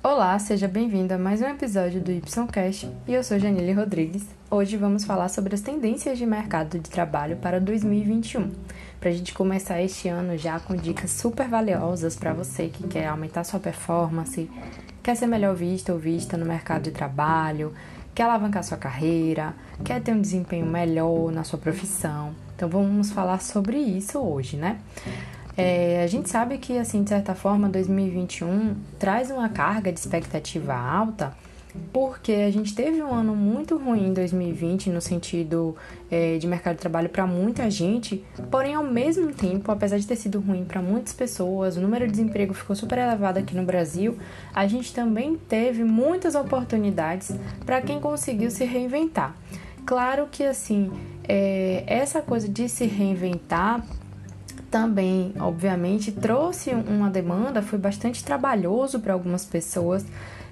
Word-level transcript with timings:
Olá, 0.00 0.38
seja 0.38 0.68
bem-vindo 0.68 1.12
a 1.12 1.18
mais 1.18 1.42
um 1.42 1.48
episódio 1.48 2.00
do 2.00 2.12
YCast 2.12 2.88
e 3.08 3.12
eu 3.12 3.24
sou 3.24 3.36
Janile 3.36 3.72
Rodrigues. 3.72 4.24
Hoje 4.48 4.76
vamos 4.76 5.04
falar 5.04 5.28
sobre 5.28 5.56
as 5.56 5.60
tendências 5.60 6.16
de 6.16 6.24
mercado 6.24 6.78
de 6.78 6.88
trabalho 6.88 7.36
para 7.38 7.60
2021. 7.60 8.52
Para 9.00 9.10
a 9.10 9.12
gente 9.12 9.34
começar 9.34 9.82
este 9.82 10.06
ano 10.08 10.38
já 10.38 10.60
com 10.60 10.76
dicas 10.76 11.10
super 11.10 11.48
valiosas 11.48 12.14
para 12.14 12.32
você 12.32 12.68
que 12.68 12.86
quer 12.86 13.08
aumentar 13.08 13.42
sua 13.42 13.58
performance, 13.58 14.48
quer 15.02 15.16
ser 15.16 15.26
melhor 15.26 15.56
visto 15.56 15.92
ou 15.92 15.98
vista 15.98 16.36
no 16.36 16.46
mercado 16.46 16.84
de 16.84 16.92
trabalho, 16.92 17.74
quer 18.14 18.22
alavancar 18.22 18.62
sua 18.62 18.78
carreira, 18.78 19.52
quer 19.84 20.00
ter 20.00 20.12
um 20.12 20.20
desempenho 20.20 20.64
melhor 20.64 21.32
na 21.32 21.42
sua 21.42 21.58
profissão. 21.58 22.32
Então 22.54 22.68
vamos 22.68 23.10
falar 23.10 23.40
sobre 23.40 23.76
isso 23.76 24.20
hoje, 24.20 24.56
né? 24.56 24.78
É, 25.60 26.04
a 26.04 26.06
gente 26.06 26.28
sabe 26.28 26.56
que, 26.56 26.78
assim, 26.78 27.02
de 27.02 27.08
certa 27.08 27.34
forma, 27.34 27.68
2021 27.68 28.76
traz 28.96 29.28
uma 29.28 29.48
carga 29.48 29.92
de 29.92 29.98
expectativa 29.98 30.72
alta, 30.72 31.36
porque 31.92 32.30
a 32.32 32.50
gente 32.52 32.76
teve 32.76 33.02
um 33.02 33.12
ano 33.12 33.34
muito 33.34 33.76
ruim 33.76 34.06
em 34.06 34.12
2020 34.12 34.88
no 34.90 35.00
sentido 35.00 35.74
é, 36.08 36.38
de 36.38 36.46
mercado 36.46 36.76
de 36.76 36.80
trabalho 36.80 37.08
para 37.08 37.26
muita 37.26 37.68
gente, 37.68 38.24
porém, 38.52 38.74
ao 38.74 38.84
mesmo 38.84 39.34
tempo, 39.34 39.72
apesar 39.72 39.98
de 39.98 40.06
ter 40.06 40.14
sido 40.14 40.38
ruim 40.38 40.64
para 40.64 40.80
muitas 40.80 41.12
pessoas, 41.12 41.76
o 41.76 41.80
número 41.80 42.06
de 42.06 42.12
desemprego 42.12 42.54
ficou 42.54 42.76
super 42.76 42.96
elevado 42.96 43.40
aqui 43.40 43.56
no 43.56 43.64
Brasil, 43.64 44.16
a 44.54 44.64
gente 44.68 44.94
também 44.94 45.36
teve 45.36 45.82
muitas 45.82 46.36
oportunidades 46.36 47.32
para 47.66 47.82
quem 47.82 47.98
conseguiu 47.98 48.52
se 48.52 48.64
reinventar. 48.64 49.34
Claro 49.84 50.28
que, 50.30 50.44
assim, 50.44 50.92
é, 51.28 51.82
essa 51.84 52.22
coisa 52.22 52.48
de 52.48 52.68
se 52.68 52.84
reinventar 52.86 53.84
também, 54.70 55.32
obviamente, 55.40 56.12
trouxe 56.12 56.70
uma 56.70 57.08
demanda, 57.10 57.62
foi 57.62 57.78
bastante 57.78 58.22
trabalhoso 58.22 59.00
para 59.00 59.12
algumas 59.12 59.44
pessoas. 59.44 60.04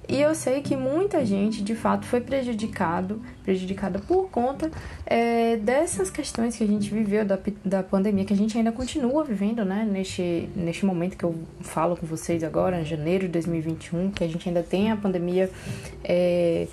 E 0.09 0.21
eu 0.21 0.35
sei 0.37 0.63
que 0.63 0.77
muita 0.77 1.25
gente, 1.27 1.63
de 1.63 1.75
fato, 1.75 2.07
foi 2.07 2.21
prejudicado, 2.21 3.21
prejudicada 3.43 3.99
por 3.99 4.31
conta 4.31 4.71
é, 5.05 5.57
dessas 5.57 6.11
questões 6.11 6.57
que 6.57 6.63
a 6.63 6.67
gente 6.67 6.95
viveu 6.95 7.25
da, 7.25 7.37
da 7.65 7.83
pandemia, 7.83 8.25
que 8.25 8.33
a 8.33 8.37
gente 8.37 8.57
ainda 8.57 8.71
continua 8.71 9.25
vivendo, 9.25 9.65
né? 9.65 9.85
Neste, 9.91 10.49
neste 10.55 10.87
momento 10.87 11.17
que 11.17 11.25
eu 11.25 11.35
falo 11.61 11.97
com 11.97 12.07
vocês 12.07 12.45
agora, 12.45 12.81
em 12.81 12.85
janeiro 12.85 13.27
de 13.27 13.33
2021, 13.33 14.12
que 14.12 14.23
a 14.23 14.29
gente 14.29 14.49
ainda 14.49 14.62
tem 14.62 14.93
a 14.93 14.97
pandemia 14.97 15.51
é, 16.05 16.69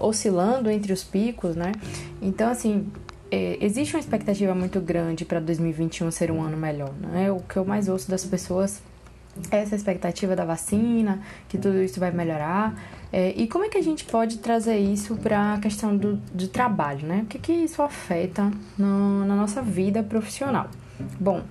oscilando 0.00 0.70
entre 0.70 0.90
os 0.90 1.04
picos, 1.04 1.54
né? 1.54 1.72
Então, 2.22 2.50
assim, 2.50 2.86
é, 3.34 3.58
existe 3.60 3.96
uma 3.96 4.00
expectativa 4.00 4.54
muito 4.54 4.80
grande 4.80 5.24
para 5.24 5.40
2021 5.40 6.08
ser 6.12 6.30
um 6.30 6.40
ano 6.40 6.56
melhor. 6.56 6.92
Né? 7.00 7.32
O 7.32 7.40
que 7.40 7.56
eu 7.56 7.64
mais 7.64 7.88
ouço 7.88 8.08
das 8.08 8.24
pessoas 8.24 8.80
é 9.50 9.56
essa 9.56 9.74
expectativa 9.74 10.36
da 10.36 10.44
vacina, 10.44 11.20
que 11.48 11.58
tudo 11.58 11.82
isso 11.82 11.98
vai 11.98 12.12
melhorar. 12.12 12.80
É, 13.12 13.34
e 13.36 13.48
como 13.48 13.64
é 13.64 13.68
que 13.68 13.76
a 13.76 13.82
gente 13.82 14.04
pode 14.04 14.38
trazer 14.38 14.76
isso 14.76 15.16
para 15.16 15.54
a 15.54 15.58
questão 15.58 15.96
do, 15.96 16.14
do 16.32 16.46
trabalho, 16.46 17.04
né? 17.08 17.22
O 17.24 17.26
que, 17.26 17.40
que 17.40 17.52
isso 17.52 17.82
afeta 17.82 18.52
no, 18.78 19.24
na 19.24 19.34
nossa 19.34 19.60
vida 19.60 20.00
profissional? 20.04 20.68
Bom, 21.18 21.42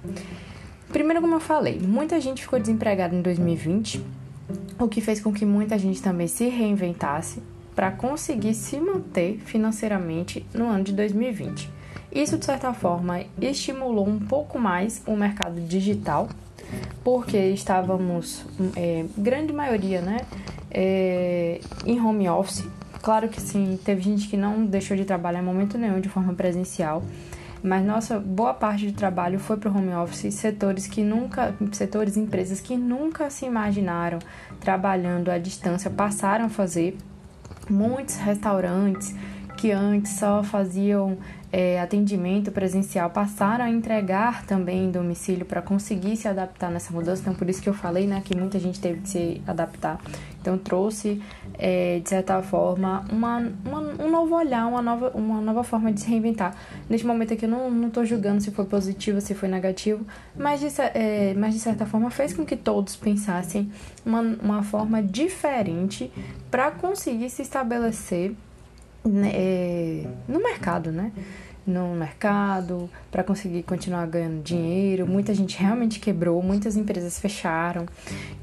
primeiro, 0.89 1.19
como 1.19 1.35
eu 1.35 1.41
falei, 1.41 1.77
muita 1.81 2.21
gente 2.21 2.43
ficou 2.43 2.57
desempregada 2.57 3.13
em 3.13 3.21
2020, 3.21 4.01
o 4.79 4.87
que 4.87 5.01
fez 5.01 5.19
com 5.19 5.33
que 5.33 5.45
muita 5.45 5.77
gente 5.77 6.01
também 6.01 6.27
se 6.27 6.47
reinventasse 6.47 7.41
para 7.75 7.91
conseguir 7.91 8.53
se 8.53 8.79
manter 8.79 9.39
financeiramente 9.45 10.45
no 10.53 10.65
ano 10.65 10.83
de 10.83 10.93
2020. 10.93 11.69
Isso, 12.11 12.37
de 12.37 12.45
certa 12.45 12.73
forma, 12.73 13.21
estimulou 13.41 14.07
um 14.07 14.19
pouco 14.19 14.59
mais 14.59 15.01
o 15.07 15.15
mercado 15.15 15.59
digital, 15.61 16.29
porque 17.03 17.37
estávamos, 17.37 18.45
é, 18.75 19.05
grande 19.17 19.51
maioria, 19.51 19.99
né, 19.99 20.17
é, 20.69 21.59
em 21.85 21.99
home 21.99 22.29
office. 22.29 22.65
Claro 23.01 23.27
que 23.27 23.41
sim, 23.41 23.79
teve 23.83 24.01
gente 24.01 24.27
que 24.27 24.37
não 24.37 24.63
deixou 24.65 24.95
de 24.95 25.05
trabalhar 25.05 25.41
em 25.41 25.45
momento 25.45 25.77
nenhum 25.77 25.99
de 25.99 26.07
forma 26.07 26.33
presencial, 26.33 27.03
mas 27.63 27.83
nossa 27.83 28.19
boa 28.19 28.53
parte 28.53 28.85
de 28.85 28.93
trabalho 28.93 29.39
foi 29.39 29.57
para 29.57 29.71
o 29.71 29.75
home 29.75 29.93
office, 29.93 30.33
setores 30.33 30.85
que 30.85 31.01
nunca, 31.01 31.55
setores, 31.71 32.15
empresas 32.15 32.59
que 32.59 32.77
nunca 32.77 33.29
se 33.29 33.45
imaginaram 33.45 34.19
trabalhando 34.59 35.31
à 35.31 35.37
distância 35.37 35.89
passaram 35.89 36.45
a 36.45 36.49
fazer 36.49 36.95
Muitos 37.69 38.15
restaurantes 38.17 39.15
que 39.57 39.71
antes 39.71 40.19
só 40.19 40.43
faziam 40.43 41.17
é, 41.53 41.79
atendimento 41.79 42.51
presencial 42.51 43.11
passaram 43.11 43.65
a 43.65 43.69
entregar 43.69 44.43
também 44.47 44.85
em 44.85 44.91
domicílio 44.91 45.45
para 45.45 45.61
conseguir 45.61 46.17
se 46.17 46.27
adaptar 46.27 46.71
nessa 46.71 46.91
mudança. 46.91 47.21
Então, 47.21 47.35
por 47.35 47.47
isso 47.47 47.61
que 47.61 47.69
eu 47.69 47.75
falei 47.75 48.07
né, 48.07 48.23
que 48.25 48.35
muita 48.35 48.57
gente 48.57 48.79
teve 48.79 49.01
que 49.01 49.09
se 49.09 49.41
adaptar. 49.45 50.01
Então, 50.41 50.57
trouxe, 50.57 51.21
é, 51.59 51.99
de 51.99 52.09
certa 52.09 52.41
forma, 52.41 53.05
uma, 53.11 53.51
uma, 53.63 53.79
um 54.03 54.09
novo 54.09 54.35
olhar, 54.35 54.65
uma 54.65 54.81
nova, 54.81 55.11
uma 55.13 55.39
nova 55.41 55.63
forma 55.63 55.93
de 55.93 56.01
se 56.01 56.09
reinventar. 56.09 56.55
Neste 56.89 57.05
momento 57.05 57.35
aqui, 57.35 57.45
eu 57.45 57.49
não 57.49 57.87
estou 57.87 58.03
julgando 58.03 58.41
se 58.41 58.49
foi 58.49 58.65
positivo, 58.65 59.21
se 59.21 59.35
foi 59.35 59.47
negativo, 59.47 60.03
mas 60.35 60.59
de, 60.59 60.67
é, 60.95 61.35
mas 61.37 61.53
de 61.53 61.59
certa 61.59 61.85
forma 61.85 62.09
fez 62.09 62.33
com 62.33 62.43
que 62.43 62.55
todos 62.55 62.95
pensassem 62.95 63.71
uma, 64.03 64.21
uma 64.21 64.63
forma 64.63 65.03
diferente 65.03 66.11
para 66.49 66.71
conseguir 66.71 67.29
se 67.29 67.43
estabelecer 67.43 68.35
né, 69.03 69.31
é, 69.33 70.07
no 70.27 70.39
mercado, 70.41 70.91
né? 70.91 71.11
No 71.65 71.95
mercado, 71.95 72.89
para 73.09 73.23
conseguir 73.23 73.63
continuar 73.63 74.05
ganhando 74.07 74.43
dinheiro. 74.43 75.07
Muita 75.07 75.33
gente 75.33 75.57
realmente 75.57 75.99
quebrou, 75.99 76.41
muitas 76.43 76.75
empresas 76.75 77.19
fecharam. 77.19 77.85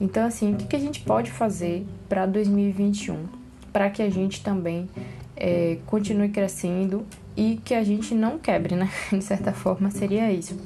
Então, 0.00 0.26
assim, 0.26 0.54
o 0.54 0.56
que, 0.56 0.66
que 0.66 0.76
a 0.76 0.78
gente 0.78 1.00
pode 1.00 1.30
fazer 1.30 1.86
para 2.08 2.24
2021 2.24 3.40
para 3.72 3.90
que 3.90 4.02
a 4.02 4.10
gente 4.10 4.42
também 4.42 4.88
é, 5.36 5.78
continue 5.86 6.28
crescendo 6.28 7.06
e 7.36 7.60
que 7.64 7.74
a 7.74 7.82
gente 7.82 8.14
não 8.14 8.38
quebre, 8.38 8.74
né? 8.74 8.90
De 9.10 9.22
certa 9.22 9.52
forma, 9.52 9.90
seria 9.90 10.30
isso. 10.32 10.58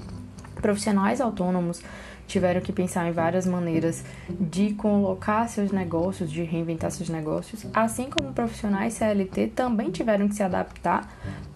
Profissionais 0.57 1.21
autônomos 1.21 1.83
tiveram 2.27 2.61
que 2.61 2.73
pensar 2.73 3.09
em 3.09 3.13
várias 3.13 3.47
maneiras 3.47 4.05
de 4.29 4.75
colocar 4.75 5.49
seus 5.49 5.71
negócios, 5.71 6.31
de 6.31 6.43
reinventar 6.43 6.91
seus 6.91 7.09
negócios, 7.09 7.67
assim 7.73 8.09
como 8.11 8.33
profissionais 8.33 8.95
CLT 8.95 9.49
também 9.49 9.91
tiveram 9.91 10.29
que 10.29 10.35
se 10.35 10.43
adaptar 10.43 11.09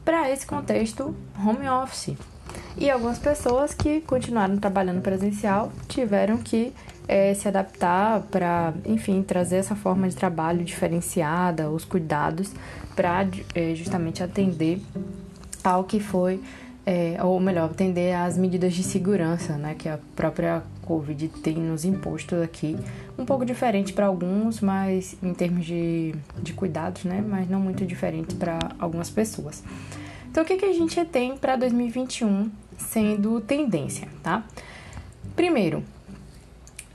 para 0.04 0.30
esse 0.30 0.46
contexto 0.46 1.14
home 1.38 1.68
office. 1.68 2.16
E 2.76 2.88
algumas 2.90 3.18
pessoas 3.18 3.74
que 3.74 4.00
continuaram 4.02 4.56
trabalhando 4.56 5.02
presencial 5.02 5.72
tiveram 5.88 6.38
que 6.38 6.72
é, 7.08 7.34
se 7.34 7.48
adaptar 7.48 8.20
para, 8.30 8.74
enfim, 8.84 9.22
trazer 9.22 9.56
essa 9.56 9.74
forma 9.74 10.08
de 10.08 10.14
trabalho 10.14 10.62
diferenciada, 10.64 11.70
os 11.70 11.84
cuidados, 11.84 12.52
para 12.94 13.26
é, 13.54 13.74
justamente 13.74 14.22
atender 14.22 14.80
ao 15.64 15.84
que 15.84 15.98
foi 15.98 16.40
é, 16.88 17.22
ou 17.22 17.38
melhor, 17.38 17.66
atender 17.66 18.14
às 18.14 18.38
medidas 18.38 18.72
de 18.72 18.82
segurança, 18.82 19.58
né, 19.58 19.74
que 19.74 19.86
a 19.86 19.98
própria 20.16 20.62
Covid 20.86 21.28
tem 21.42 21.54
nos 21.54 21.84
imposto 21.84 22.36
aqui. 22.36 22.78
Um 23.18 23.26
pouco 23.26 23.44
diferente 23.44 23.92
para 23.92 24.06
alguns, 24.06 24.62
mas 24.62 25.14
em 25.22 25.34
termos 25.34 25.66
de, 25.66 26.14
de 26.42 26.54
cuidados, 26.54 27.04
né, 27.04 27.22
mas 27.22 27.46
não 27.46 27.60
muito 27.60 27.84
diferente 27.84 28.34
para 28.36 28.58
algumas 28.78 29.10
pessoas. 29.10 29.62
Então, 30.30 30.42
o 30.42 30.46
que, 30.46 30.56
que 30.56 30.64
a 30.64 30.72
gente 30.72 31.04
tem 31.04 31.36
para 31.36 31.56
2021 31.56 32.50
sendo 32.78 33.38
tendência, 33.42 34.08
tá? 34.22 34.46
Primeiro, 35.36 35.84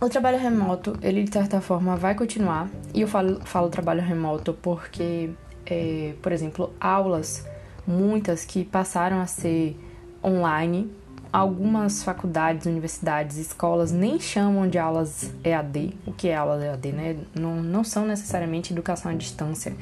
o 0.01 0.09
trabalho 0.09 0.39
remoto, 0.39 0.97
ele 1.03 1.23
de 1.23 1.31
certa 1.31 1.61
forma 1.61 1.95
vai 1.95 2.15
continuar, 2.15 2.67
e 2.95 3.01
eu 3.01 3.07
falo, 3.07 3.39
falo 3.41 3.69
trabalho 3.69 4.01
remoto 4.01 4.53
porque, 4.59 5.29
é, 5.67 6.15
por 6.19 6.31
exemplo, 6.31 6.73
aulas 6.79 7.45
muitas 7.85 8.45
que 8.45 8.63
passaram 8.63 9.19
a 9.19 9.25
ser 9.25 9.77
online. 10.23 10.89
Algumas 11.31 12.03
faculdades, 12.03 12.67
universidades, 12.67 13.37
escolas 13.37 13.91
nem 13.91 14.19
chamam 14.19 14.67
de 14.69 14.77
aulas 14.77 15.33
EAD. 15.43 15.97
O 16.05 16.13
que 16.13 16.27
é 16.27 16.35
aula 16.35 16.63
EAD, 16.63 16.91
né? 16.91 17.17
Não, 17.33 17.55
não 17.55 17.83
são 17.83 18.05
necessariamente 18.05 18.71
educação 18.71 19.11
à 19.11 19.15
distância, 19.15 19.75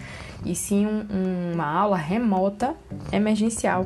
e 0.46 0.56
sim 0.56 0.86
um, 0.86 1.52
uma 1.54 1.66
aula 1.66 1.98
remota 1.98 2.74
emergencial. 3.12 3.86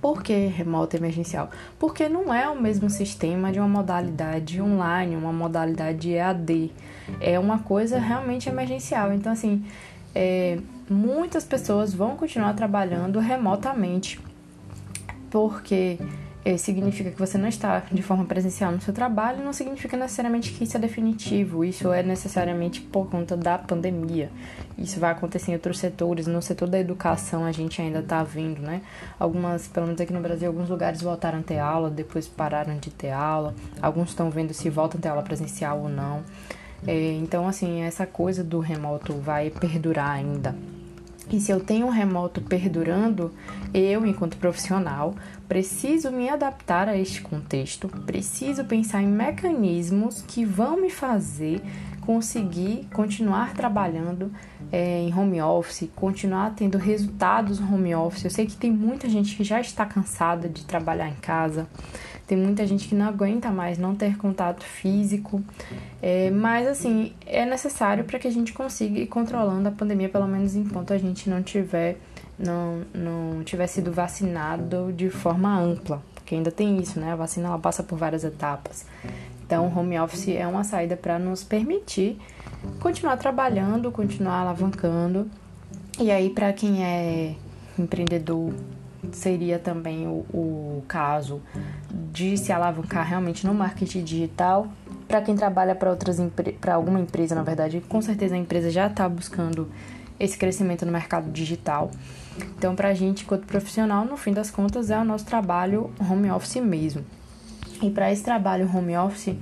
Por 0.00 0.22
que 0.22 0.46
remota 0.46 0.96
emergencial? 0.96 1.50
Porque 1.78 2.08
não 2.08 2.32
é 2.32 2.48
o 2.48 2.58
mesmo 2.58 2.88
sistema 2.88 3.52
de 3.52 3.58
uma 3.58 3.68
modalidade 3.68 4.60
online, 4.62 5.14
uma 5.14 5.32
modalidade 5.32 6.10
EAD. 6.10 6.72
É 7.20 7.38
uma 7.38 7.58
coisa 7.58 7.98
realmente 7.98 8.48
emergencial. 8.48 9.12
Então, 9.12 9.32
assim, 9.32 9.62
é, 10.14 10.58
muitas 10.90 11.44
pessoas 11.44 11.94
vão 11.94 12.16
continuar 12.16 12.52
trabalhando 12.54 13.20
remotamente, 13.20 14.20
porque 15.30 15.96
é, 16.44 16.56
significa 16.56 17.12
que 17.12 17.18
você 17.18 17.38
não 17.38 17.48
está 17.48 17.84
de 17.92 18.02
forma 18.02 18.24
presencial 18.24 18.72
no 18.72 18.80
seu 18.80 18.92
trabalho, 18.92 19.44
não 19.44 19.52
significa 19.52 19.96
necessariamente 19.96 20.52
que 20.52 20.64
isso 20.64 20.76
é 20.76 20.80
definitivo, 20.80 21.64
isso 21.64 21.92
é 21.92 22.02
necessariamente 22.02 22.80
por 22.80 23.08
conta 23.08 23.36
da 23.36 23.56
pandemia. 23.56 24.30
Isso 24.76 24.98
vai 24.98 25.12
acontecer 25.12 25.52
em 25.52 25.54
outros 25.54 25.78
setores, 25.78 26.26
no 26.26 26.42
setor 26.42 26.68
da 26.68 26.80
educação 26.80 27.44
a 27.44 27.52
gente 27.52 27.80
ainda 27.80 28.00
está 28.00 28.24
vendo, 28.24 28.60
né? 28.60 28.80
Algumas, 29.16 29.68
pelo 29.68 29.86
menos 29.86 30.00
aqui 30.00 30.12
no 30.12 30.20
Brasil, 30.20 30.48
alguns 30.48 30.68
lugares 30.68 31.02
voltaram 31.02 31.38
a 31.38 31.42
ter 31.42 31.58
aula, 31.58 31.88
depois 31.88 32.26
pararam 32.26 32.78
de 32.78 32.90
ter 32.90 33.10
aula, 33.10 33.54
alguns 33.80 34.08
estão 34.08 34.28
vendo 34.28 34.52
se 34.52 34.68
voltam 34.68 34.98
a 34.98 35.02
ter 35.02 35.08
aula 35.08 35.22
presencial 35.22 35.78
ou 35.78 35.88
não. 35.88 36.24
É, 36.86 37.12
então, 37.12 37.46
assim, 37.46 37.82
essa 37.82 38.06
coisa 38.06 38.42
do 38.42 38.58
remoto 38.58 39.12
vai 39.12 39.50
perdurar 39.50 40.10
ainda. 40.10 40.56
E 41.30 41.40
se 41.40 41.52
eu 41.52 41.60
tenho 41.60 41.86
um 41.86 41.90
remoto 41.90 42.40
perdurando, 42.40 43.32
eu, 43.72 44.04
enquanto 44.04 44.36
profissional, 44.36 45.14
preciso 45.48 46.10
me 46.10 46.28
adaptar 46.28 46.88
a 46.88 46.96
este 46.96 47.22
contexto, 47.22 47.88
preciso 47.88 48.64
pensar 48.64 49.02
em 49.02 49.06
mecanismos 49.06 50.22
que 50.26 50.44
vão 50.44 50.80
me 50.80 50.90
fazer 50.90 51.62
conseguir 52.00 52.88
continuar 52.92 53.54
trabalhando 53.54 54.32
é, 54.72 55.00
em 55.00 55.14
home 55.14 55.40
office, 55.40 55.88
continuar 55.94 56.54
tendo 56.56 56.78
resultados 56.78 57.60
no 57.60 57.72
home 57.72 57.94
office. 57.94 58.24
Eu 58.24 58.30
sei 58.30 58.46
que 58.46 58.56
tem 58.56 58.72
muita 58.72 59.08
gente 59.08 59.36
que 59.36 59.44
já 59.44 59.60
está 59.60 59.86
cansada 59.86 60.48
de 60.48 60.64
trabalhar 60.64 61.08
em 61.08 61.14
casa, 61.14 61.68
tem 62.30 62.38
muita 62.38 62.64
gente 62.64 62.86
que 62.86 62.94
não 62.94 63.08
aguenta 63.08 63.50
mais 63.50 63.76
não 63.76 63.92
ter 63.92 64.16
contato 64.16 64.62
físico, 64.62 65.42
é, 66.00 66.30
mas 66.30 66.64
assim, 66.68 67.12
é 67.26 67.44
necessário 67.44 68.04
para 68.04 68.20
que 68.20 68.28
a 68.28 68.30
gente 68.30 68.52
consiga 68.52 69.00
ir 69.00 69.08
controlando 69.08 69.68
a 69.68 69.72
pandemia, 69.72 70.08
pelo 70.08 70.28
menos 70.28 70.54
enquanto 70.54 70.92
a 70.92 70.98
gente 70.98 71.28
não 71.28 71.42
tiver, 71.42 71.98
não, 72.38 72.82
não 72.94 73.42
tiver 73.42 73.66
sido 73.66 73.90
vacinado 73.90 74.92
de 74.92 75.10
forma 75.10 75.58
ampla, 75.58 76.00
porque 76.14 76.36
ainda 76.36 76.52
tem 76.52 76.78
isso, 76.78 77.00
né? 77.00 77.10
A 77.10 77.16
vacina 77.16 77.48
ela 77.48 77.58
passa 77.58 77.82
por 77.82 77.98
várias 77.98 78.22
etapas. 78.22 78.86
Então, 79.44 79.66
home 79.76 79.98
office 79.98 80.28
é 80.28 80.46
uma 80.46 80.62
saída 80.62 80.96
para 80.96 81.18
nos 81.18 81.42
permitir 81.42 82.16
continuar 82.78 83.16
trabalhando, 83.16 83.90
continuar 83.90 84.42
alavancando. 84.42 85.28
E 85.98 86.12
aí, 86.12 86.30
para 86.30 86.52
quem 86.52 86.84
é 86.84 87.34
empreendedor 87.76 88.54
seria 89.12 89.58
também 89.58 90.06
o, 90.06 90.24
o 90.32 90.84
caso 90.86 91.40
de 92.12 92.36
se 92.36 92.52
alavancar 92.52 93.06
realmente 93.06 93.46
no 93.46 93.54
marketing 93.54 94.04
digital. 94.04 94.68
Para 95.08 95.20
quem 95.20 95.34
trabalha 95.34 95.74
para 95.74 95.90
outras 95.90 96.18
para 96.60 96.74
alguma 96.74 97.00
empresa, 97.00 97.34
na 97.34 97.42
verdade, 97.42 97.80
com 97.80 98.00
certeza 98.00 98.34
a 98.34 98.38
empresa 98.38 98.70
já 98.70 98.86
está 98.86 99.08
buscando 99.08 99.68
esse 100.18 100.36
crescimento 100.36 100.84
no 100.84 100.92
mercado 100.92 101.30
digital. 101.30 101.90
Então, 102.56 102.76
para 102.76 102.88
a 102.88 102.94
gente, 102.94 103.24
enquanto 103.24 103.46
profissional, 103.46 104.04
no 104.04 104.16
fim 104.16 104.32
das 104.32 104.50
contas, 104.50 104.90
é 104.90 104.98
o 104.98 105.04
nosso 105.04 105.24
trabalho 105.24 105.90
home 105.98 106.30
office 106.30 106.56
mesmo. 106.56 107.04
E 107.82 107.90
para 107.90 108.12
esse 108.12 108.22
trabalho 108.22 108.70
home 108.72 108.96
office, 108.96 109.34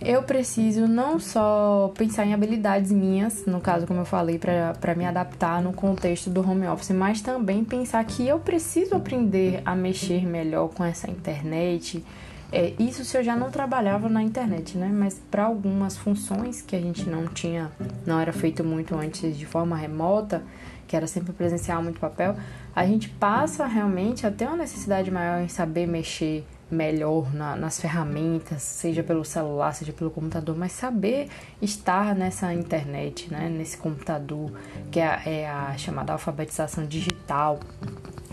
eu 0.00 0.22
preciso 0.22 0.86
não 0.86 1.18
só 1.18 1.92
pensar 1.96 2.24
em 2.24 2.32
habilidades 2.32 2.92
minhas, 2.92 3.44
no 3.46 3.60
caso, 3.60 3.86
como 3.86 4.00
eu 4.00 4.04
falei, 4.04 4.38
para 4.38 4.94
me 4.94 5.04
adaptar 5.04 5.60
no 5.60 5.72
contexto 5.72 6.30
do 6.30 6.40
home 6.40 6.66
office, 6.68 6.90
mas 6.90 7.20
também 7.20 7.64
pensar 7.64 8.04
que 8.04 8.26
eu 8.26 8.38
preciso 8.38 8.94
aprender 8.94 9.60
a 9.64 9.74
mexer 9.74 10.24
melhor 10.24 10.68
com 10.68 10.84
essa 10.84 11.10
internet. 11.10 12.04
É, 12.52 12.72
isso 12.78 13.04
se 13.04 13.18
eu 13.18 13.24
já 13.24 13.36
não 13.36 13.50
trabalhava 13.50 14.08
na 14.08 14.22
internet, 14.22 14.78
né? 14.78 14.88
Mas 14.90 15.20
para 15.30 15.44
algumas 15.44 15.96
funções 15.96 16.62
que 16.62 16.76
a 16.76 16.80
gente 16.80 17.08
não 17.08 17.26
tinha, 17.26 17.70
não 18.06 18.20
era 18.20 18.32
feito 18.32 18.62
muito 18.62 18.94
antes 18.94 19.36
de 19.36 19.44
forma 19.44 19.76
remota, 19.76 20.42
que 20.86 20.96
era 20.96 21.06
sempre 21.06 21.32
presencial, 21.32 21.82
muito 21.82 22.00
papel, 22.00 22.36
a 22.74 22.86
gente 22.86 23.08
passa 23.08 23.66
realmente 23.66 24.26
a 24.26 24.30
ter 24.30 24.46
uma 24.46 24.56
necessidade 24.56 25.10
maior 25.10 25.42
em 25.42 25.48
saber 25.48 25.86
mexer 25.86 26.46
melhor 26.70 27.34
na, 27.34 27.56
nas 27.56 27.80
ferramentas, 27.80 28.62
seja 28.62 29.02
pelo 29.02 29.24
celular, 29.24 29.72
seja 29.72 29.92
pelo 29.92 30.10
computador, 30.10 30.56
mas 30.56 30.72
saber 30.72 31.28
estar 31.62 32.14
nessa 32.14 32.52
internet, 32.52 33.30
né, 33.30 33.48
nesse 33.48 33.76
computador, 33.76 34.52
que 34.90 35.00
é, 35.00 35.22
é 35.24 35.48
a 35.48 35.76
chamada 35.78 36.12
alfabetização 36.12 36.86
digital, 36.86 37.58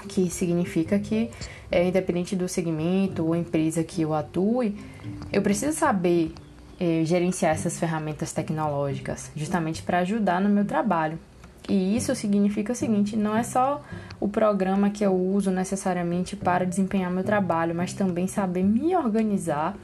que 0.07 0.29
significa 0.29 0.99
que, 0.99 1.31
é, 1.71 1.87
independente 1.87 2.35
do 2.35 2.47
segmento 2.47 3.25
ou 3.25 3.35
empresa 3.35 3.83
que 3.83 4.01
eu 4.01 4.13
atue, 4.13 4.77
eu 5.31 5.41
preciso 5.41 5.77
saber 5.77 6.33
é, 6.79 7.03
gerenciar 7.05 7.53
essas 7.53 7.79
ferramentas 7.79 8.33
tecnológicas, 8.33 9.31
justamente 9.35 9.81
para 9.81 9.99
ajudar 9.99 10.41
no 10.41 10.49
meu 10.49 10.65
trabalho. 10.65 11.17
E 11.67 11.95
isso 11.95 12.13
significa 12.15 12.73
o 12.73 12.75
seguinte: 12.75 13.15
não 13.15 13.35
é 13.35 13.43
só 13.43 13.81
o 14.19 14.27
programa 14.27 14.89
que 14.89 15.05
eu 15.05 15.13
uso 15.13 15.51
necessariamente 15.51 16.35
para 16.35 16.65
desempenhar 16.65 17.11
meu 17.11 17.23
trabalho, 17.23 17.73
mas 17.73 17.93
também 17.93 18.27
saber 18.27 18.63
me 18.63 18.95
organizar, 18.95 19.75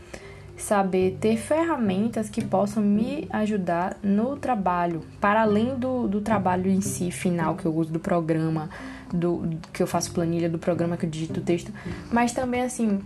saber 0.55 1.17
ter 1.19 1.37
ferramentas 1.37 2.29
que 2.29 2.43
possam 2.43 2.83
me 2.83 3.27
ajudar 3.31 3.97
no 4.03 4.37
trabalho, 4.37 5.01
para 5.19 5.41
além 5.41 5.75
do, 5.75 6.07
do 6.07 6.21
trabalho 6.21 6.69
em 6.69 6.81
si 6.81 7.09
final 7.11 7.55
que 7.55 7.65
eu 7.65 7.75
uso 7.75 7.91
do 7.91 7.99
programa, 7.99 8.69
do 9.11 9.57
que 9.73 9.81
eu 9.81 9.87
faço 9.87 10.11
planilha 10.13 10.49
do 10.49 10.59
programa 10.59 10.97
que 10.97 11.05
eu 11.05 11.09
digito 11.09 11.41
texto, 11.41 11.73
mas 12.11 12.31
também 12.31 12.61
assim 12.61 12.99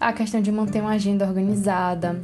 a 0.00 0.12
questão 0.12 0.40
de 0.40 0.50
manter 0.50 0.80
uma 0.80 0.92
agenda 0.92 1.26
organizada, 1.26 2.20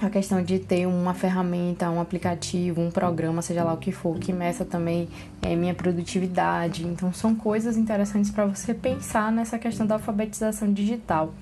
a 0.00 0.10
questão 0.10 0.42
de 0.42 0.58
ter 0.58 0.86
uma 0.86 1.14
ferramenta, 1.14 1.88
um 1.90 2.00
aplicativo, 2.00 2.80
um 2.80 2.90
programa, 2.90 3.42
seja 3.42 3.62
lá 3.62 3.72
o 3.72 3.76
que 3.76 3.92
for, 3.92 4.18
que 4.18 4.32
meça 4.32 4.64
também 4.64 5.08
é, 5.40 5.54
minha 5.54 5.74
produtividade. 5.74 6.86
Então, 6.86 7.12
são 7.12 7.34
coisas 7.34 7.76
interessantes 7.76 8.30
para 8.30 8.46
você 8.46 8.74
pensar 8.74 9.30
nessa 9.30 9.58
questão 9.58 9.86
da 9.86 9.94
alfabetização 9.94 10.72
digital. 10.72 11.32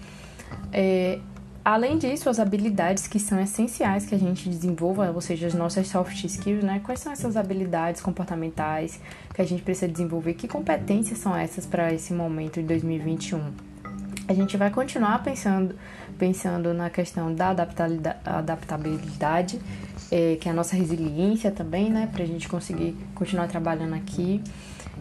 É, 0.73 1.19
além 1.65 1.99
disso, 1.99 2.29
as 2.29 2.39
habilidades 2.39 3.07
que 3.07 3.19
são 3.19 3.41
essenciais 3.41 4.07
que 4.07 4.15
a 4.15 4.19
gente 4.19 4.49
desenvolva, 4.49 5.11
ou 5.11 5.21
seja, 5.21 5.47
as 5.47 5.55
nossas 5.55 5.89
soft 5.89 6.25
skills, 6.25 6.63
né? 6.63 6.81
Quais 6.85 7.01
são 7.01 7.13
essas 7.13 7.37
habilidades 7.37 8.01
comportamentais 8.01 9.01
que 9.35 9.41
a 9.41 9.45
gente 9.45 9.63
precisa 9.63 9.89
desenvolver? 9.89 10.35
Que 10.35 10.49
competências 10.49 11.19
são 11.19 11.37
essas 11.37 11.67
para 11.67 11.93
esse 11.93 12.13
momento 12.13 12.61
de 12.61 12.67
2021? 12.67 13.70
A 14.31 14.33
gente 14.33 14.57
vai 14.57 14.71
continuar 14.71 15.25
pensando 15.25 15.75
pensando 16.17 16.73
na 16.73 16.89
questão 16.89 17.35
da 17.35 17.49
adaptabilidade, 17.49 19.61
é, 20.09 20.37
que 20.41 20.49
é 20.49 20.53
a 20.53 20.55
nossa 20.55 20.77
resiliência 20.77 21.51
também, 21.51 21.91
né, 21.91 22.09
para 22.13 22.23
a 22.23 22.27
gente 22.27 22.49
conseguir 22.49 22.97
continuar 23.13 23.49
trabalhando 23.49 23.95
aqui 23.95 24.41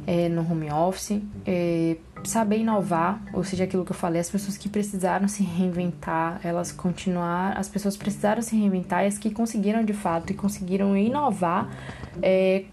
é, 0.08 0.28
no 0.30 0.42
home 0.42 0.72
office, 0.72 1.22
é, 1.46 1.98
saber 2.24 2.58
inovar, 2.58 3.22
ou 3.32 3.44
seja, 3.44 3.66
aquilo 3.66 3.86
que 3.86 3.92
eu 3.92 3.96
falei, 3.96 4.20
as 4.20 4.32
pessoas 4.32 4.58
que 4.58 4.68
precisaram 4.68 5.28
se 5.28 5.44
reinventar, 5.44 6.42
elas 6.44 6.72
continuar, 6.72 7.56
as 7.56 7.70
pessoas 7.70 7.96
precisaram 7.96 8.42
se 8.42 8.56
reinventar 8.56 9.04
e 9.04 9.08
as 9.08 9.20
que 9.20 9.30
conseguiram 9.30 9.86
de 9.86 9.94
fato 9.94 10.32
e 10.32 10.34
conseguiram 10.34 10.98
inovar, 10.98 11.70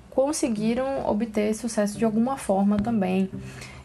conseguiram 0.09 1.07
obter 1.07 1.55
sucesso 1.55 1.99
de 1.99 2.05
alguma 2.07 2.39
forma 2.39 2.79
também. 2.79 3.29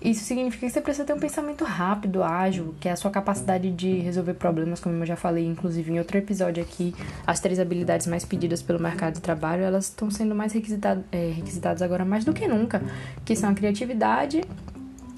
Isso 0.02 0.24
significa 0.24 0.66
que 0.66 0.74
você 0.74 0.82
precisa 0.82 1.06
ter 1.06 1.14
um 1.14 1.20
pensamento 1.20 1.64
rápido, 1.64 2.24
ágil, 2.24 2.74
que 2.80 2.90
é 2.90 2.92
a 2.92 2.96
sua 2.96 3.12
capacidade 3.12 3.70
de 3.70 4.00
resolver 4.00 4.34
problemas, 4.34 4.80
como 4.80 4.96
eu 4.96 5.06
já 5.06 5.16
falei, 5.16 5.46
inclusive 5.46 5.92
em 5.92 6.00
outro 6.00 6.18
episódio 6.18 6.64
aqui, 6.64 6.96
as 7.26 7.40
três 7.40 7.60
habilidades 7.60 8.08
mais 8.08 8.26
pedidas 8.26 8.64
pelo 8.64 8.80
mercado 8.80 9.16
de 9.16 9.22
trabalho, 9.22 9.62
elas 9.62 9.86
estão 9.86 10.10
sendo 10.10 10.34
mais 10.34 10.54
requisitadas, 10.54 11.04
é, 11.12 11.30
requisitadas 11.30 11.84
agora 11.84 12.04
mais 12.04 12.26
do 12.26 12.34
que 12.34 12.48
nunca, 12.48 12.82
que 13.24 13.36
são 13.36 13.52
a 13.52 13.54
criatividade, 13.54 14.42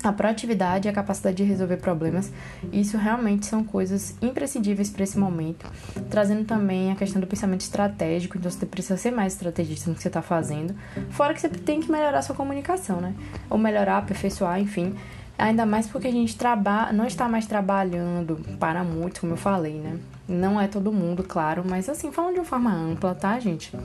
a 0.03 0.12
proatividade 0.12 0.88
e 0.88 0.89
a 0.89 0.93
capacidade 0.93 1.38
de 1.38 1.43
resolver 1.43 1.77
problemas, 1.77 2.31
isso 2.72 2.98
realmente 2.98 3.45
são 3.45 3.63
coisas 3.63 4.15
imprescindíveis 4.22 4.89
para 4.89 5.03
esse 5.03 5.17
momento. 5.17 5.65
Trazendo 6.10 6.45
também 6.45 6.91
a 6.91 6.95
questão 6.95 7.22
do 7.22 7.27
pensamento 7.27 7.62
estratégico, 7.62 8.38
então 8.38 8.51
você 8.51 8.65
precisa 8.65 8.98
ser 8.98 9.12
mais 9.12 9.33
estrategista 9.33 9.89
no 9.89 9.95
que 9.95 10.01
você 10.01 10.10
está 10.10 10.22
fazendo. 10.22 10.75
Fora 11.10 11.33
que 11.33 11.39
você 11.39 11.50
tem 11.50 11.79
que 11.79 11.91
melhorar 11.91 12.22
sua 12.22 12.36
comunicação, 12.36 13.00
né? 13.00 13.13
Ou 13.50 13.57
melhorar, 13.57 14.00
aperfeiçoar, 14.00 14.60
enfim. 14.60 14.93
Ainda 15.38 15.65
mais 15.65 15.88
porque 15.88 16.07
a 16.07 16.12
gente 16.12 16.38
trabalha, 16.38 16.93
não 16.93 17.07
está 17.07 17.27
mais 17.27 17.48
trabalhando 17.48 18.39
para 18.60 18.83
muitos, 18.83 19.22
como 19.22 19.33
eu 19.33 19.38
falei, 19.38 19.74
né? 19.74 19.98
Não 20.27 20.60
é 20.60 20.67
todo 20.67 20.91
mundo, 20.91 21.24
claro, 21.24 21.63
mas 21.67 21.89
assim, 21.89 22.12
falando 22.12 22.33
de 22.33 22.39
uma 22.39 22.45
forma 22.45 22.72
ampla, 22.72 23.15
tá, 23.15 23.39
gente? 23.39 23.75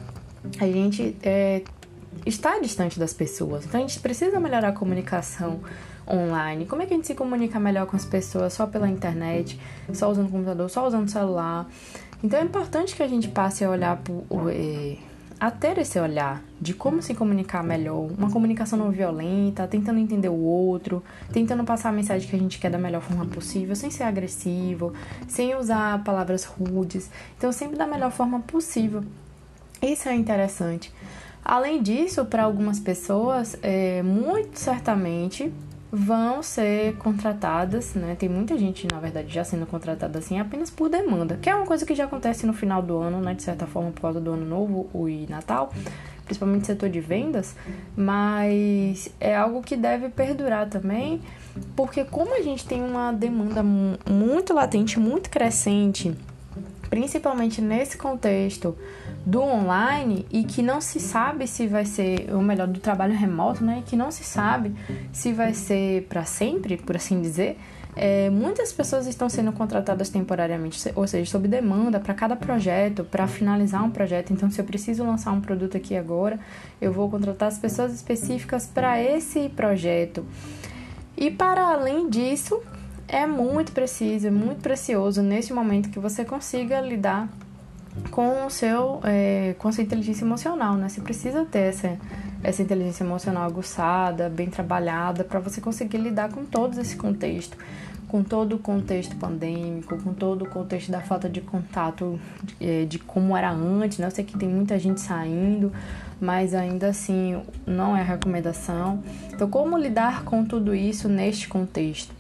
A 0.61 0.67
gente 0.67 1.17
é, 1.23 1.63
está 2.25 2.59
distante 2.59 2.99
das 2.99 3.13
pessoas, 3.13 3.65
então 3.65 3.81
a 3.81 3.87
gente 3.87 3.99
precisa 4.01 4.39
melhorar 4.39 4.69
a 4.69 4.73
comunicação 4.73 5.61
online? 6.11 6.67
Como 6.67 6.83
é 6.83 6.87
que 6.87 6.95
a 6.95 6.97
gente 6.97 7.07
se 7.07 7.15
comunica 7.15 7.61
melhor 7.61 7.87
com 7.87 7.97
as 7.97 8.05
pessoas 8.05 8.53
só 8.53 8.67
pela 8.67 8.89
internet, 8.89 9.61
só 9.93 10.11
usando 10.11 10.31
computador, 10.31 10.69
só 10.71 10.87
usando 10.87 11.09
celular? 11.09 11.67
Então 12.23 12.41
é 12.41 12.43
importante 12.43 12.97
que 12.97 13.03
a 13.03 13.09
gente 13.09 13.29
passe 13.29 13.65
a 13.65 13.71
olhar 13.71 13.97
por, 13.99 14.25
é, 14.51 14.97
a 15.41 15.51
ter 15.51 15.79
esse 15.79 16.01
olhar 16.01 16.43
de 16.61 16.75
como 16.75 17.01
se 17.01 17.15
comunicar 17.15 17.63
melhor, 17.63 18.11
uma 18.19 18.31
comunicação 18.31 18.77
não 18.77 18.91
violenta, 18.91 19.69
tentando 19.69 20.01
entender 20.01 20.29
o 20.29 20.37
outro, 20.37 21.03
tentando 21.33 21.63
passar 21.63 21.91
a 21.91 21.93
mensagem 21.93 22.29
que 22.29 22.35
a 22.35 22.39
gente 22.39 22.59
quer 22.59 22.71
da 22.71 22.79
melhor 22.79 23.01
forma 23.01 23.25
possível, 23.27 23.77
sem 23.77 23.91
ser 23.91 24.03
agressivo, 24.03 24.93
sem 25.29 25.55
usar 25.55 26.03
palavras 26.03 26.45
rudes, 26.45 27.09
então 27.37 27.53
sempre 27.53 27.77
da 27.77 27.87
melhor 27.87 28.11
forma 28.11 28.41
possível. 28.41 29.05
Isso 29.81 30.09
é 30.09 30.15
interessante. 30.15 30.93
Além 31.45 31.81
disso, 31.81 32.25
para 32.25 32.43
algumas 32.43 32.81
pessoas, 32.81 33.57
é, 33.63 34.03
muito 34.03 34.59
certamente 34.59 35.53
vão 35.91 36.43
ser 36.43 36.97
contratadas, 36.97 37.95
né? 37.95 38.15
Tem 38.19 38.29
muita 38.29 38.59
gente, 38.59 38.87
na 38.93 39.01
verdade, 39.01 39.33
já 39.33 39.43
sendo 39.43 39.67
contratada 39.67 40.19
assim 40.19 40.39
apenas 40.39 40.71
por 40.71 40.89
demanda, 40.91 41.39
que 41.41 41.49
é 41.49 41.55
uma 41.55 41.67
coisa 41.67 41.87
que 41.87 41.95
já 41.95 42.05
acontece 42.05 42.47
no 42.47 42.53
final 42.53 42.83
do 42.83 42.99
ano, 42.99 43.21
né? 43.21 43.35
De 43.35 43.43
certa 43.43 43.67
forma, 43.67 43.91
por 43.91 44.03
causa 44.03 44.21
do 44.21 44.33
ano 44.33 44.45
novo 44.45 45.09
e 45.09 45.27
Natal, 45.31 45.73
principalmente 46.25 46.67
setor 46.67 46.91
de 46.91 47.01
vendas, 47.01 47.57
mas 47.97 49.09
é 49.19 49.35
algo 49.35 49.63
que 49.63 49.77
deve 49.77 50.11
perdurar 50.11 50.69
também, 50.69 51.23
porque 51.75 52.05
como 52.05 52.37
a 52.37 52.43
gente 52.43 52.67
tem 52.67 52.83
uma 52.83 53.11
demanda 53.11 53.63
muito 53.63 54.53
latente, 54.53 55.01
muito 55.01 55.31
crescente, 55.31 56.15
principalmente 56.91 57.63
nesse 57.63 57.97
contexto 57.97 58.77
do 59.25 59.43
online 59.43 60.27
e 60.31 60.45
que 60.45 60.63
não 60.63 60.81
se 60.81 60.99
sabe 60.99 61.47
se 61.47 61.67
vai 61.67 61.85
ser, 61.85 62.29
ou 62.33 62.43
melhor, 62.43 62.67
do 62.67 62.81
trabalho 62.81 63.15
remoto, 63.15 63.65
né? 63.65 63.83
Que 63.85 63.97
não 63.97 64.11
se 64.11 64.25
sabe 64.25 64.75
se 65.13 65.33
vai 65.33 65.53
ser 65.53 66.05
para 66.09 66.25
sempre, 66.25 66.77
por 66.77 66.97
assim 66.97 67.21
dizer. 67.21 67.59
É, 68.01 68.31
muitas 68.31 68.73
pessoas 68.73 69.09
estão 69.09 69.29
sendo 69.29 69.51
contratadas 69.51 70.09
temporariamente, 70.09 70.81
ou 70.95 71.07
seja, 71.07 71.29
sob 71.29 71.49
demanda 71.49 71.99
para 71.99 72.15
cada 72.15 72.37
projeto, 72.37 73.03
para 73.03 73.27
finalizar 73.27 73.85
um 73.85 73.91
projeto. 73.91 74.33
Então, 74.33 74.49
se 74.51 74.61
eu 74.61 74.65
preciso 74.65 75.05
lançar 75.05 75.33
um 75.33 75.41
produto 75.41 75.77
aqui 75.77 75.97
agora, 75.97 76.39
eu 76.81 76.93
vou 76.93 77.11
contratar 77.11 77.49
as 77.49 77.59
pessoas 77.59 77.93
específicas 77.93 78.67
para 78.67 79.03
esse 79.03 79.49
projeto. 79.49 80.25
E 81.17 81.29
para 81.29 81.73
além 81.73 82.09
disso, 82.09 82.63
é 83.09 83.27
muito 83.27 83.73
preciso, 83.73 84.29
é 84.29 84.31
muito 84.31 84.61
precioso 84.61 85.21
nesse 85.21 85.53
momento 85.53 85.91
que 85.91 85.99
você 85.99 86.25
consiga 86.25 86.81
lidar 86.81 87.29
com 88.11 88.47
o 88.47 88.51
seu 88.51 89.01
é, 89.05 89.55
com 89.59 89.69
a 89.69 89.73
sua 89.73 89.83
inteligência 89.83 90.25
emocional, 90.25 90.75
né? 90.75 90.89
Você 90.89 91.01
precisa 91.01 91.45
ter 91.45 91.71
essa, 91.71 91.97
essa 92.43 92.63
inteligência 92.63 93.05
emocional 93.05 93.45
aguçada, 93.45 94.29
bem 94.29 94.49
trabalhada, 94.49 95.25
para 95.25 95.41
você 95.41 95.61
conseguir 95.61 95.99
lidar 95.99 96.33
com 96.33 96.45
todo 96.45 96.81
esse 96.81 96.97
contexto, 96.97 97.57
com 98.09 98.23
todo 98.23 98.57
o 98.57 98.59
contexto 98.59 99.17
pandêmico, 99.17 99.97
com 100.03 100.13
todo 100.13 100.43
o 100.43 100.49
contexto 100.49 100.91
da 100.91 101.01
falta 101.01 101.29
de 101.29 101.41
contato 101.41 102.19
de, 102.43 102.57
é, 102.61 102.85
de 102.85 102.99
como 102.99 103.37
era 103.37 103.51
antes, 103.51 103.99
né? 103.99 104.07
Eu 104.07 104.11
sei 104.11 104.25
que 104.25 104.37
tem 104.37 104.49
muita 104.49 104.79
gente 104.79 105.01
saindo, 105.01 105.73
mas 106.21 106.55
ainda 106.55 106.89
assim 106.89 107.41
não 107.67 107.97
é 107.97 108.03
recomendação. 108.03 109.03
Então, 109.33 109.49
como 109.49 109.77
lidar 109.77 110.25
com 110.25 110.45
tudo 110.45 110.75
isso 110.75 111.09
neste 111.09 111.49
contexto? 111.49 112.19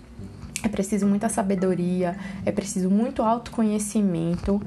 É 0.63 0.69
preciso 0.69 1.07
muita 1.07 1.29
sabedoria, 1.29 2.17
é 2.45 2.51
preciso 2.51 2.91
muito 2.91 3.23
autoconhecimento 3.23 4.61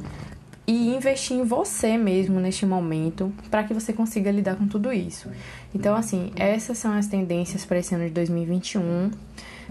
e 0.68 0.96
investir 0.96 1.38
em 1.38 1.44
você 1.44 1.98
mesmo 1.98 2.40
neste 2.40 2.66
momento 2.66 3.34
para 3.50 3.64
que 3.64 3.74
você 3.74 3.92
consiga 3.92 4.32
lidar 4.32 4.56
com 4.56 4.68
tudo 4.68 4.94
isso. 4.94 5.30
Então, 5.74 5.96
assim, 5.96 6.32
essas 6.36 6.78
são 6.78 6.94
as 6.94 7.08
tendências 7.08 7.66
para 7.66 7.80
esse 7.80 7.96
ano 7.96 8.06
de 8.06 8.12
2021. 8.12 9.12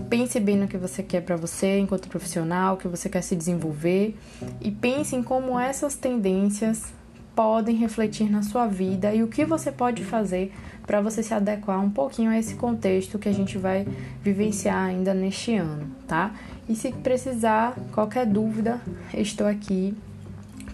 Pense 0.09 0.41
bem 0.41 0.57
no 0.57 0.67
que 0.67 0.77
você 0.77 1.03
quer 1.03 1.23
para 1.23 1.37
você 1.37 1.79
enquanto 1.79 2.09
profissional, 2.09 2.77
que 2.77 2.89
você 2.89 3.09
quer 3.09 3.23
se 3.23 3.37
desenvolver 3.37 4.17
e 4.61 4.71
pense 4.71 5.15
em 5.15 5.23
como 5.23 5.59
essas 5.59 5.95
tendências 5.95 6.93
podem 7.35 7.77
refletir 7.77 8.31
na 8.31 8.43
sua 8.43 8.67
vida 8.67 9.15
e 9.15 9.23
o 9.23 9.29
que 9.29 9.45
você 9.45 9.71
pode 9.71 10.05
fazer 10.05 10.53
para 10.87 11.01
você 11.01 11.23
se 11.23 11.33
adequar 11.33 11.83
um 11.83 11.91
pouquinho 11.91 12.31
a 12.31 12.39
esse 12.39 12.55
contexto 12.55 13.19
que 13.19 13.29
a 13.29 13.33
gente 13.33 13.57
vai 13.57 13.87
vivenciar 14.23 14.89
ainda 14.89 15.15
neste 15.15 15.55
ano, 15.55 15.87
tá? 16.09 16.35
E 16.69 16.75
se 16.75 16.91
precisar, 16.93 17.77
qualquer 17.93 18.27
dúvida, 18.27 18.81
estou 19.15 19.47
aqui 19.47 19.95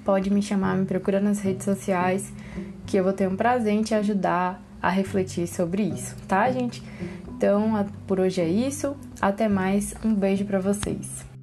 pode 0.06 0.32
me 0.32 0.40
chamar, 0.40 0.76
me 0.76 0.86
procura 0.86 1.20
nas 1.20 1.40
redes 1.40 1.64
sociais, 1.64 2.32
que 2.86 2.96
eu 2.96 3.02
vou 3.02 3.12
ter 3.12 3.28
um 3.28 3.34
prazer 3.34 3.72
em 3.72 3.82
te 3.82 3.92
ajudar 3.92 4.62
a 4.80 4.88
refletir 4.88 5.48
sobre 5.48 5.82
isso, 5.82 6.14
tá, 6.28 6.48
gente? 6.52 6.80
Então, 7.36 7.84
por 8.06 8.20
hoje 8.20 8.40
é 8.40 8.48
isso. 8.48 8.96
Até 9.20 9.48
mais. 9.48 9.94
Um 10.04 10.14
beijo 10.14 10.44
para 10.44 10.60
vocês. 10.60 11.36